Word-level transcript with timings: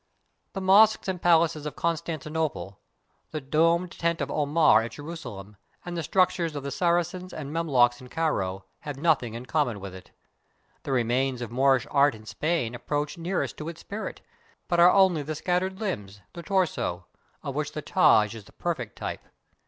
The 0.53 0.61
mosques 0.61 1.07
and 1.07 1.21
palaces 1.21 1.67
of 1.67 1.75
Constantinople, 1.75 2.79
the 3.29 3.39
domed 3.39 3.91
tent 3.91 4.19
of 4.19 4.31
Omar 4.31 4.81
at 4.81 4.93
Jerusa 4.93 5.29
lem, 5.29 5.57
and 5.85 5.95
the 5.95 6.01
structures 6.01 6.55
of 6.55 6.63
the 6.63 6.71
Saracens 6.71 7.31
and 7.31 7.53
Memlooks 7.53 8.01
at 8.01 8.09
Cairo, 8.09 8.65
have 8.79 8.97
nothing 8.97 9.35
in 9.35 9.45
common 9.45 9.79
with 9.79 9.93
it. 9.93 10.09
The 10.81 10.91
remains 10.91 11.39
of 11.43 11.51
Moorish 11.51 11.85
art 11.91 12.15
in 12.15 12.25
Spain 12.25 12.73
approach 12.73 13.19
nearest 13.19 13.57
to 13.57 13.69
its 13.69 13.81
spirit, 13.81 14.21
but 14.67 14.79
are 14.79 14.89
only 14.91 15.21
the 15.21 15.35
scattered 15.35 15.79
limbs, 15.79 16.21
the 16.33 16.41
torso, 16.41 17.05
of 17.43 17.53
which 17.53 17.73
the 17.73 17.83
Taj 17.83 18.33
is 18.33 18.45
the 18.45 18.53
perfect 18.53 18.97
t}'pe. 18.97 19.19